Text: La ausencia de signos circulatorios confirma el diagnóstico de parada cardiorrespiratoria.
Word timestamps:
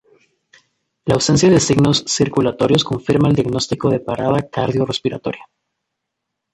La 1.05 1.13
ausencia 1.13 1.47
de 1.51 1.59
signos 1.59 2.03
circulatorios 2.07 2.83
confirma 2.83 3.29
el 3.29 3.35
diagnóstico 3.35 3.87
de 3.91 3.99
parada 3.99 4.49
cardiorrespiratoria. 4.49 5.47